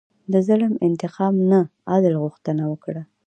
د 0.31 0.33
ظلم 0.47 0.73
انتقام 0.87 1.35
نه، 1.51 1.61
عدل 1.93 2.13
غوښتنه 2.23 2.63
وکړه. 2.71 3.01